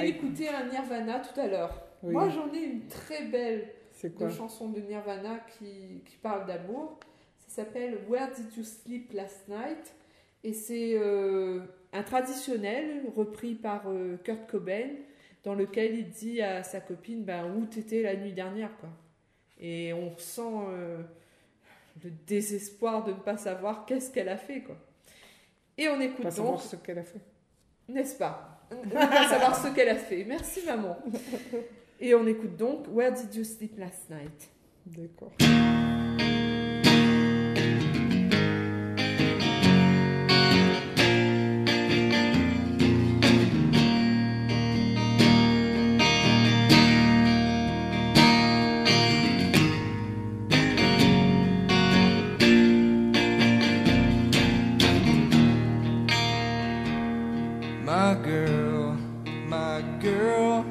écouter 0.09 0.49
un 0.49 0.67
Nirvana 0.67 1.21
tout 1.21 1.39
à 1.41 1.47
l'heure. 1.47 1.83
Oui. 2.03 2.13
Moi, 2.13 2.29
j'en 2.29 2.53
ai 2.53 2.59
une 2.61 2.87
très 2.87 3.25
belle 3.27 3.69
de 4.03 4.29
chanson 4.29 4.69
de 4.69 4.81
Nirvana 4.81 5.41
qui, 5.59 6.03
qui 6.07 6.17
parle 6.17 6.47
d'amour. 6.47 6.99
Ça 7.39 7.65
s'appelle 7.65 7.99
Where 8.09 8.29
Did 8.35 8.57
You 8.57 8.63
Sleep 8.65 9.13
Last 9.13 9.49
Night? 9.49 9.95
Et 10.45 10.53
c'est 10.53 10.93
euh, 10.95 11.61
un 11.93 12.03
traditionnel 12.03 13.03
repris 13.17 13.55
par 13.55 13.83
euh, 13.89 14.17
Kurt 14.23 14.49
Cobain 14.49 14.89
dans 15.43 15.55
lequel 15.55 15.99
il 15.99 16.11
dit 16.11 16.41
à 16.43 16.63
sa 16.63 16.81
copine 16.81 17.25
ben, 17.25 17.53
Où 17.57 17.67
t'étais 17.67 18.03
la 18.03 18.15
nuit 18.17 18.33
dernière 18.33 18.77
quoi. 18.79 18.91
Et 19.61 19.93
on 19.93 20.11
ressent 20.11 20.67
euh, 20.69 21.03
le 22.05 22.11
désespoir 22.11 23.03
de 23.05 23.13
ne 23.13 23.19
pas 23.19 23.37
savoir 23.37 23.85
qu'est-ce 23.87 24.13
qu'elle 24.13 24.29
a 24.29 24.37
fait. 24.37 24.61
quoi. 24.61 24.77
Et 25.77 25.89
on 25.89 26.01
écoute 26.01 26.19
Pas 26.23 26.31
donc, 26.31 26.33
savoir 26.33 26.63
ce 26.63 26.77
qu'elle 26.77 26.99
a 26.99 27.05
fait. 27.05 27.21
n'est-ce 27.89 28.17
pas? 28.17 28.48
Ne 28.85 28.91
pas 28.91 29.29
savoir 29.29 29.57
ce 29.57 29.69
qu'elle 29.69 29.89
a 29.89 29.97
fait. 29.97 30.25
Merci 30.27 30.61
maman. 30.67 30.97
Et 32.01 32.15
on 32.15 32.27
écoute 32.27 32.57
donc 32.57 32.87
Where 32.93 33.13
Did 33.13 33.35
You 33.35 33.45
Sleep 33.45 33.79
Last 33.79 34.09
Night? 34.11 34.51
D'accord. 34.87 35.33
My 57.89 58.13
girl, 58.23 58.99
my 59.47 59.81
girl, 59.99 60.63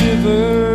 shiver 0.00 0.69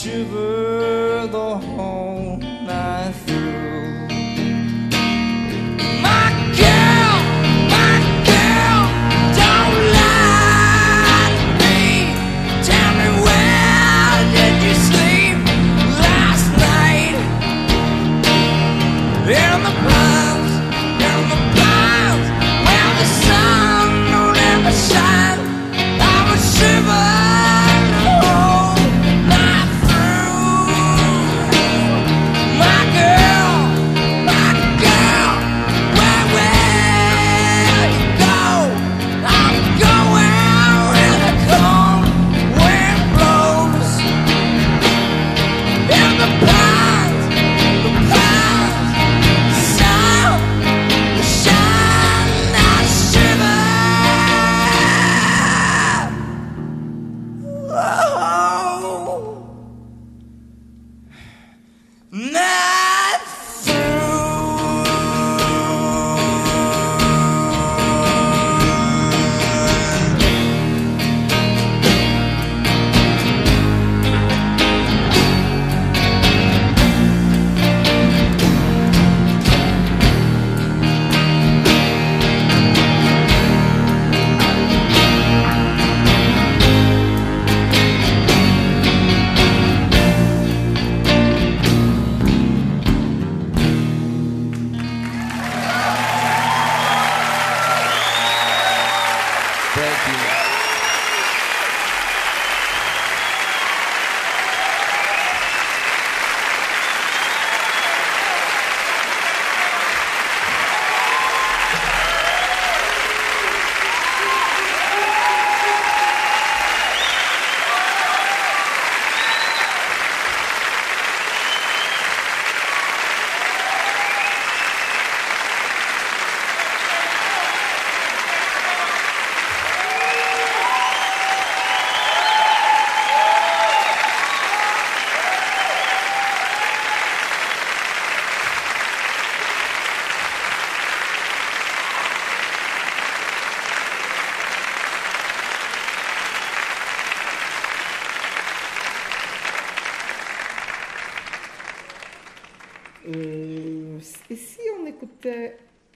shiver 0.00 0.39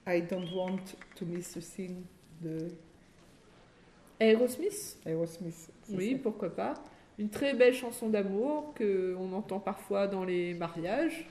I 0.06 0.20
don't 0.20 0.52
want 0.54 0.96
to 1.16 1.24
miss 1.24 1.56
a 1.56 1.60
thing 1.60 2.04
de 2.40 2.68
Aerosmith. 4.20 4.98
Aerosmith. 5.04 5.70
Oui, 5.90 6.16
pourquoi 6.16 6.54
pas. 6.54 6.74
Une 7.18 7.28
très 7.28 7.54
belle 7.54 7.74
chanson 7.74 8.08
d'amour 8.08 8.74
que 8.74 9.16
on 9.18 9.32
entend 9.32 9.60
parfois 9.60 10.06
dans 10.06 10.24
les 10.24 10.54
mariages. 10.54 11.28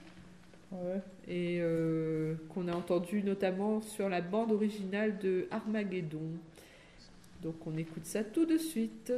Ouais. 0.71 1.01
Et 1.27 1.59
euh, 1.61 2.35
qu'on 2.49 2.67
a 2.67 2.73
entendu 2.73 3.21
notamment 3.21 3.81
sur 3.81 4.09
la 4.09 4.21
bande 4.21 4.51
originale 4.51 5.19
de 5.19 5.47
Armageddon. 5.51 6.31
Donc 7.41 7.55
on 7.67 7.77
écoute 7.77 8.05
ça 8.05 8.23
tout 8.23 8.45
de 8.45 8.57
suite. 8.57 9.13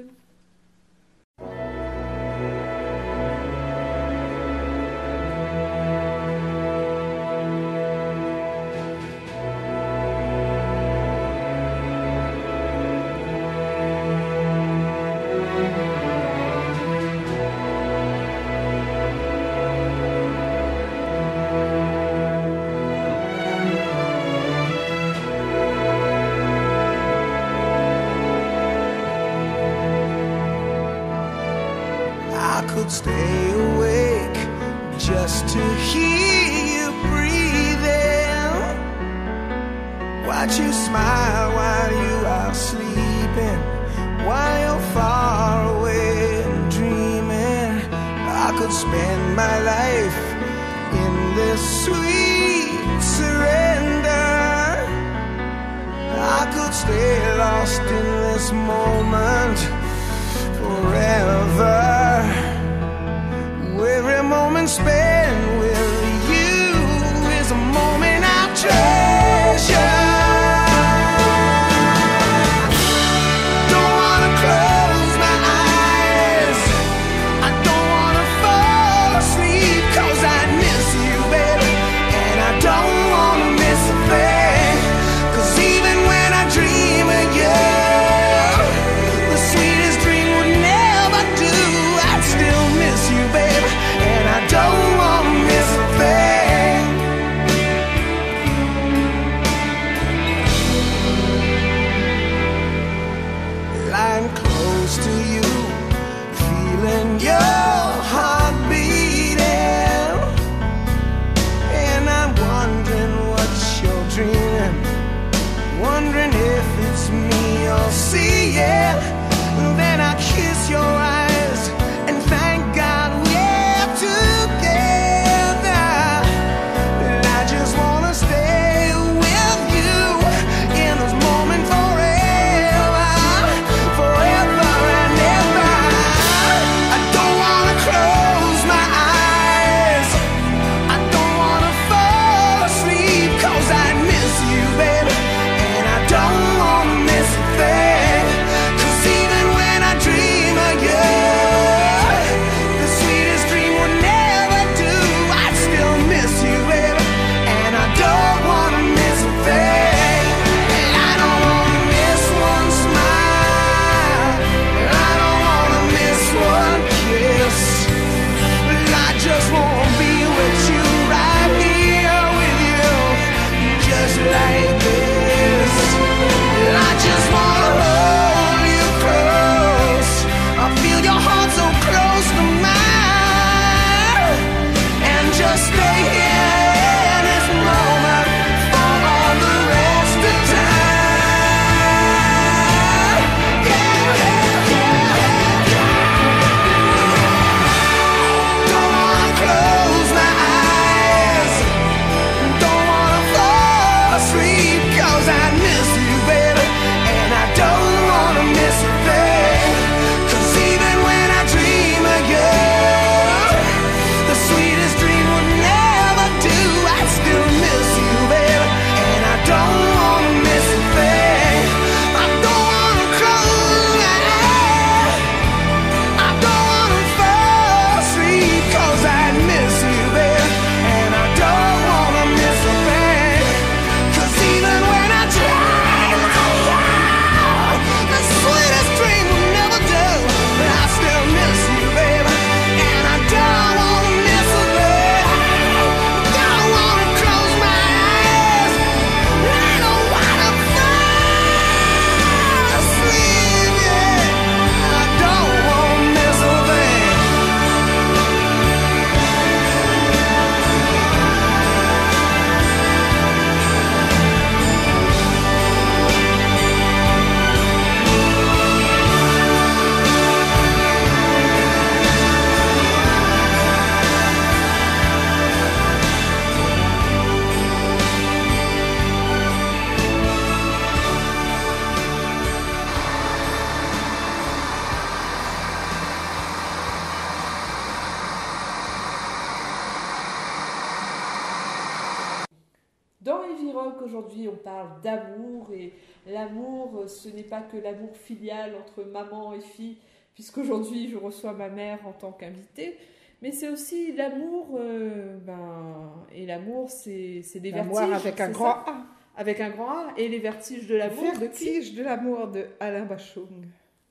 Entre 298.98 299.10
maman 299.10 299.54
et 299.54 299.62
fille, 299.62 299.98
puisqu'aujourd'hui, 300.34 301.10
je 301.10 301.18
reçois 301.18 301.54
ma 301.54 301.70
mère 301.70 302.00
en 302.06 302.12
tant 302.12 302.32
qu'invitée, 302.32 302.98
mais 303.42 303.52
c'est 303.52 303.70
aussi 303.70 304.14
l'amour, 304.16 304.78
euh, 304.80 305.38
ben, 305.46 306.14
et 306.34 306.46
l'amour, 306.46 306.90
c'est 306.90 307.42
c'est 307.44 307.60
des 307.60 307.72
L'amour 307.72 308.00
vertiges. 308.00 308.16
avec 308.26 308.40
un 308.42 308.50
grand 308.50 308.86
ça 308.86 308.86
A. 308.88 308.96
Avec 309.38 309.60
un 309.60 309.70
grand 309.70 309.90
A, 309.90 310.14
et 310.18 310.30
les 310.30 310.40
vertiges 310.40 310.88
de 310.88 310.96
l'amour 310.96 311.34
de 311.34 311.48
qui? 311.48 311.66
Vertige 311.66 311.94
de 311.94 312.04
l'amour 312.04 312.48
de 312.48 312.68
Alain 312.80 313.06
Bachung. 313.06 313.66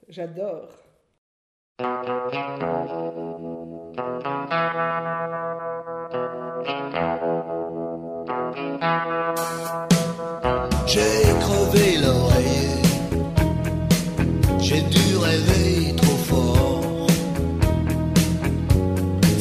J'adore. 0.09 0.69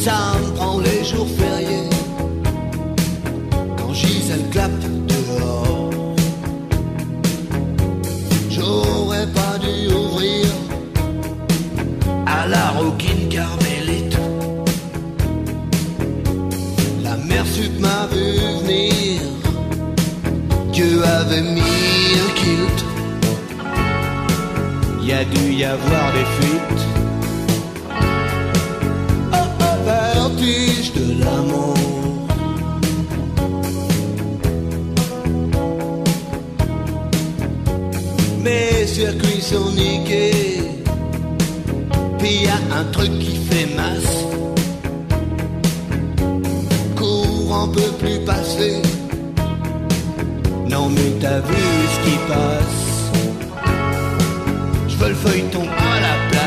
Ça 0.03 0.33
me 0.37 0.53
prend 0.57 0.79
les 0.79 1.01
jours 1.05 1.29
fériés, 1.39 1.89
quand 3.77 3.93
Gisèle 3.93 4.49
clappe 4.51 4.71
dehors. 5.07 5.91
J'aurais 8.49 9.27
pas 9.27 9.57
dû 9.59 9.93
ouvrir 9.93 10.47
à 12.25 12.47
la 12.47 12.71
roquine 12.71 13.29
carmélite. 13.29 14.17
La 17.01 17.15
mère 17.15 17.45
sup 17.45 17.79
m'a 17.79 18.07
vu 18.11 18.25
venir. 18.65 19.21
Dieu 20.73 21.01
avait 21.01 21.43
mis 21.43 21.61
un 22.25 22.31
kilt. 22.39 22.79
Y 25.01 25.13
a 25.13 25.23
dû 25.23 25.53
y 25.53 25.63
avoir 25.63 26.11
des 26.11 26.25
fuites. 26.35 26.72
Mes 38.43 38.85
circuits 38.85 39.41
sont 39.41 39.71
niqués. 39.71 40.61
Puis 42.19 42.43
y 42.43 42.47
a 42.47 42.77
un 42.77 42.83
truc 42.91 43.11
qui 43.19 43.37
fait 43.37 43.67
masse. 43.75 44.25
Courant 46.95 47.69
peut 47.69 47.93
plus 47.99 48.19
passer. 48.25 48.81
Non 50.69 50.89
mais 50.89 51.11
t'as 51.21 51.39
vu 51.39 51.63
ce 51.93 51.99
qui 52.05 52.17
passe 52.27 53.11
Je 54.87 54.95
veux 54.97 55.09
le 55.09 55.15
feuilleton 55.15 55.61
à 55.61 55.99
la 55.99 56.15
place 56.29 56.42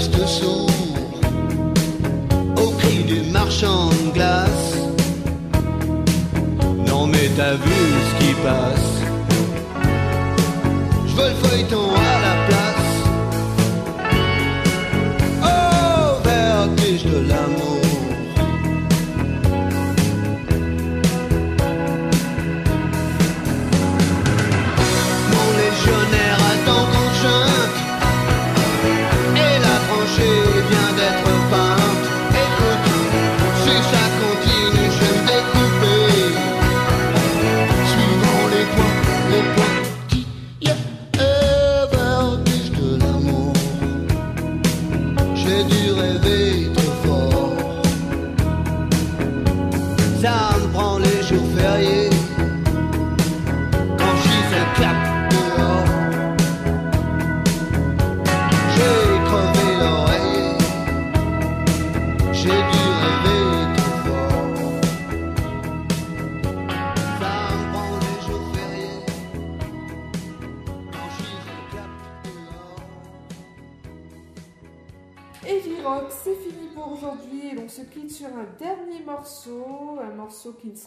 reste 0.00 0.26
sourd 0.26 0.70
au 2.56 2.70
cri 2.78 3.04
du 3.04 3.20
marchand 3.30 3.90
de 3.90 4.12
glace. 4.14 4.74
Non 6.86 7.06
mais 7.06 7.28
t'as 7.36 7.54
vu 7.64 7.80
ce 8.08 8.12
qui 8.18 8.32
passe 8.46 8.92
Je 11.06 11.12
veux 11.16 11.28
le 11.28 11.34
feuilleton 11.42 11.90
à 11.90 12.14
la 12.26 12.46
place. 12.46 12.59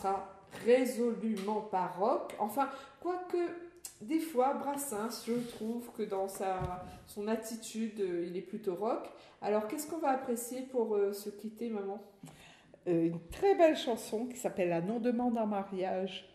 Sera 0.04 0.30
résolument 0.66 1.62
pas 1.62 1.88
rock. 1.88 2.34
Enfin, 2.40 2.70
quoique 3.02 3.38
des 4.02 4.20
fois 4.20 4.54
Brassens, 4.54 5.24
je 5.26 5.34
trouve 5.56 5.90
que 5.98 6.04
dans 6.04 6.28
sa, 6.28 6.86
son 7.08 7.28
attitude, 7.28 8.00
euh, 8.02 8.26
il 8.28 8.36
est 8.36 8.42
plutôt 8.42 8.76
rock. 8.76 9.10
Alors, 9.42 9.68
qu'est-ce 9.68 9.88
qu'on 9.88 10.00
va 10.00 10.10
apprécier 10.10 10.62
pour 10.64 10.96
euh, 10.96 11.14
se 11.14 11.30
quitter, 11.30 11.70
maman? 11.70 12.02
Euh, 12.88 13.08
une 13.08 13.20
très 13.30 13.56
belle 13.56 13.78
chanson 13.78 14.26
qui 14.26 14.38
s'appelle 14.38 14.70
La 14.70 14.82
non-demande 14.82 15.38
en 15.38 15.48
mariage. 15.48 16.30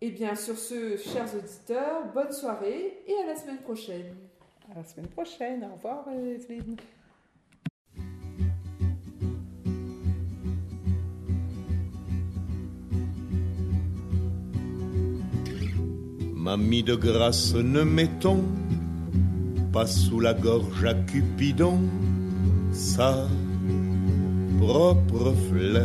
Eh 0.00 0.10
bien, 0.10 0.36
sur 0.36 0.56
ce, 0.56 0.96
chers 0.96 1.34
auditeurs, 1.34 2.06
bonne 2.12 2.32
soirée 2.32 3.02
et 3.06 3.14
à 3.24 3.26
la 3.26 3.34
semaine 3.34 3.58
prochaine. 3.58 4.14
À 4.70 4.76
la 4.76 4.84
semaine 4.84 5.08
prochaine. 5.08 5.64
Au 5.64 5.74
revoir, 5.74 6.08
Evelyne. 6.08 6.76
Mamie 16.48 16.82
de 16.82 16.94
grâce, 16.94 17.54
ne 17.54 17.82
mettons 17.82 18.42
pas 19.70 19.86
sous 19.86 20.18
la 20.18 20.32
gorge 20.32 20.82
à 20.82 20.94
Cupidon 20.94 21.78
sa 22.72 23.28
propre 24.58 25.34
flèche. 25.50 25.84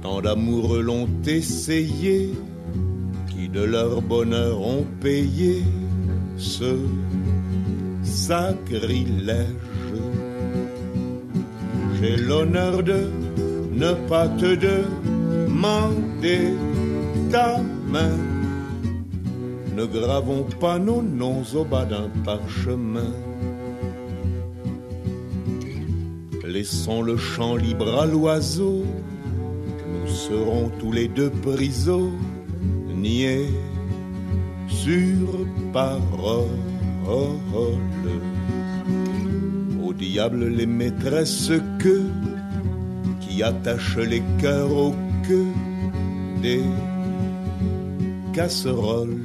Tant 0.00 0.20
d'amoureux 0.20 0.80
l'ont 0.80 1.08
essayé, 1.26 2.30
qui 3.30 3.48
de 3.48 3.64
leur 3.64 4.00
bonheur 4.00 4.60
ont 4.60 4.86
payé 5.00 5.64
ce 6.36 6.78
sacrilège. 8.04 9.46
J'ai 12.00 12.16
l'honneur 12.16 12.84
de 12.84 13.10
ne 13.72 13.92
pas 14.08 14.28
te 14.28 14.54
demander 15.56 16.52
ta 17.30 17.58
main. 17.88 18.18
Ne 19.74 19.86
gravons 19.86 20.44
pas 20.60 20.78
nos 20.78 21.02
noms 21.02 21.44
au 21.54 21.64
bas 21.64 21.86
d'un 21.86 22.08
parchemin. 22.24 23.12
Laissons 26.46 27.02
le 27.02 27.16
champ 27.16 27.56
libre 27.56 27.98
à 28.00 28.06
l'oiseau. 28.06 28.84
Nous 29.88 30.08
serons 30.08 30.70
tous 30.78 30.92
les 30.92 31.08
deux 31.08 31.30
prisonniers 31.30 32.10
sur 34.68 35.46
parole. 35.72 36.46
Au 39.84 39.92
diable 39.92 40.48
les 40.48 40.66
maîtresses 40.66 41.52
que 41.78 42.02
qui 43.20 43.42
attachent 43.42 43.98
les 43.98 44.22
cœurs 44.40 44.72
au 44.72 44.92
queue 45.26 45.52
des 46.42 46.62
casseroles. 48.32 49.20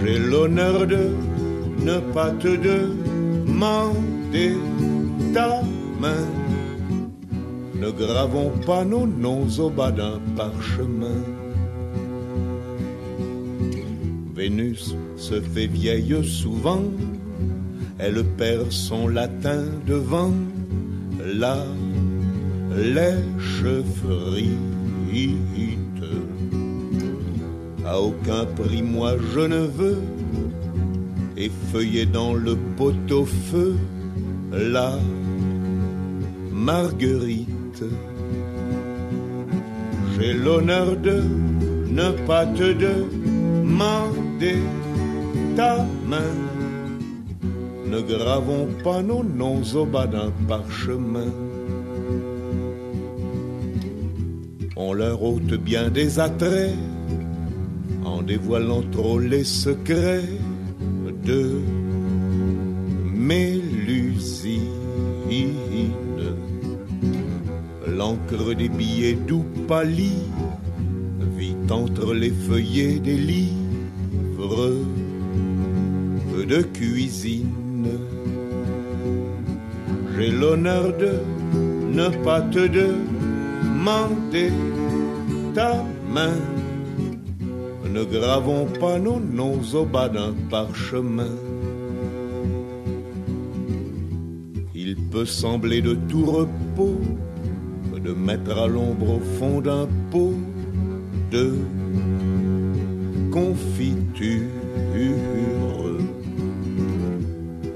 J'ai 0.00 0.18
l'honneur 0.18 0.86
de 0.86 1.10
ne 1.84 1.98
pas 2.14 2.30
te 2.30 2.48
demander 2.70 4.52
ta 5.34 5.62
main. 6.00 6.26
Ne 7.74 7.90
gravons 7.90 8.52
pas 8.66 8.84
nos 8.84 9.06
noms 9.06 9.48
au 9.58 9.70
bas 9.70 9.92
d'un 9.92 10.18
parchemin. 10.36 11.20
Vénus 14.34 14.94
se 15.16 15.40
fait 15.40 15.66
vieille 15.66 16.24
souvent, 16.24 16.84
elle 17.98 18.22
perd 18.36 18.70
son 18.70 19.08
latin 19.08 19.64
devant 19.86 20.32
la 21.24 21.56
lèche-frite. 22.78 24.56
À 27.84 28.00
aucun 28.00 28.44
prix, 28.44 28.82
moi 28.82 29.12
je 29.34 29.40
ne 29.40 29.66
veux 29.66 29.98
effeuiller 31.36 32.06
dans 32.06 32.34
le 32.34 32.56
pot-au-feu 32.76 33.76
la 34.52 34.98
marguerite. 36.52 37.84
J'ai 40.14 40.32
l'honneur 40.34 40.96
de 40.96 41.22
ne 41.88 42.10
pas 42.26 42.46
te 42.46 42.72
demander 42.72 44.58
ta 45.56 45.86
main. 46.06 46.34
Ne 47.86 48.00
gravons 48.02 48.68
pas 48.84 49.02
nos 49.02 49.24
noms 49.24 49.62
au 49.74 49.86
bas 49.86 50.06
d'un 50.06 50.30
parchemin. 50.46 51.47
Leur 54.98 55.22
ôte 55.22 55.54
bien 55.54 55.90
des 55.90 56.18
attraits 56.18 56.74
en 58.04 58.20
dévoilant 58.20 58.82
trop 58.90 59.20
les 59.20 59.44
secrets 59.44 60.24
de 61.24 61.60
Mélusine. 63.14 64.62
L'encre 67.86 68.54
des 68.54 68.68
billets 68.68 69.18
doux 69.28 69.46
pâlit 69.68 70.24
vit 71.36 71.54
entre 71.70 72.12
les 72.12 72.30
feuillets 72.30 72.98
des 72.98 73.18
livres 73.18 74.72
de 76.52 76.62
cuisine. 76.62 77.86
J'ai 80.16 80.30
l'honneur 80.32 80.92
de 80.96 81.12
ne 81.92 82.08
pas 82.24 82.40
te 82.40 82.66
demander 82.66 84.50
main. 86.12 86.36
Ne 87.84 88.04
gravons 88.04 88.66
pas 88.80 88.98
nos 88.98 89.20
noms 89.20 89.60
au 89.74 89.84
bas 89.84 90.08
d'un 90.08 90.34
parchemin. 90.50 91.34
Il 94.74 94.96
peut 95.10 95.26
sembler 95.26 95.80
de 95.82 95.94
tout 96.08 96.24
repos 96.24 97.00
de 98.04 98.12
mettre 98.12 98.56
à 98.56 98.66
l'ombre 98.68 99.16
au 99.16 99.20
fond 99.38 99.60
d'un 99.60 99.86
pot 100.10 100.34
de 101.30 101.56
confiture 103.30 104.42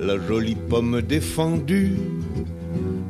la 0.01 0.18
jolie 0.26 0.57
pomme 0.57 1.01
défendue, 1.01 1.97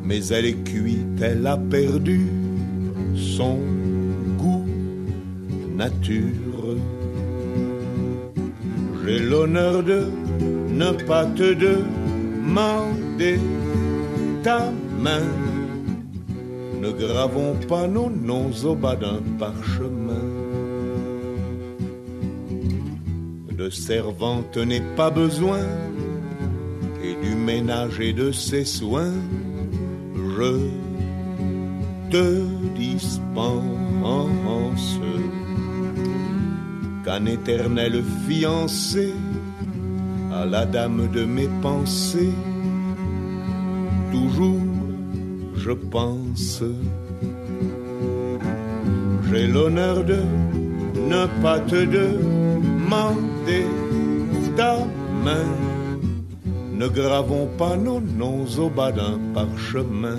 mais 0.05 0.27
elle 0.29 0.47
est 0.47 0.65
cuite, 0.65 1.21
elle 1.21 1.47
a 1.47 1.57
perdu 1.57 2.27
son 3.15 3.59
J'ai 9.05 9.19
l'honneur 9.19 9.83
de 9.83 10.07
ne 10.71 10.93
pas 11.07 11.27
te 11.27 11.55
demander 11.55 13.41
ta 14.45 14.71
main. 15.01 15.27
Ne 16.81 16.93
gravons 16.93 17.57
pas 17.69 17.89
nos 17.89 18.11
noms 18.11 18.53
au 18.65 18.75
bas 18.77 18.97
d'un 18.97 19.21
parchemin. 19.39 20.29
De 23.51 23.71
servante 23.71 24.57
n'est 24.57 24.89
pas 24.97 25.11
besoin 25.11 25.67
et 27.03 27.15
du 27.25 27.35
ménage 27.35 27.99
et 28.01 28.13
de 28.13 28.31
ses 28.31 28.65
soins, 28.65 29.15
je 30.37 30.69
te 32.11 32.43
dispense 32.77 33.63
qu'un 37.05 37.27
éternel 37.27 38.03
fiancé 38.27 39.15
à 40.33 40.45
la 40.45 40.65
dame 40.67 41.09
de 41.13 41.25
mes 41.25 41.49
pensées, 41.61 42.35
toujours 44.11 44.61
je 45.57 45.73
pense. 45.73 46.63
J'ai 49.31 49.47
l'honneur 49.47 50.05
de 50.05 50.19
ne 51.09 51.27
pas 51.43 51.61
te 51.61 51.85
demander 51.85 53.67
ta 54.57 54.77
main 55.25 55.47
ne 56.83 56.89
gravons 56.89 57.49
pas 57.59 57.77
nos 57.77 58.01
noms 58.01 58.47
au 58.59 58.69
bas 58.69 58.91
d'un 58.91 59.17
parchemin. 59.33 60.19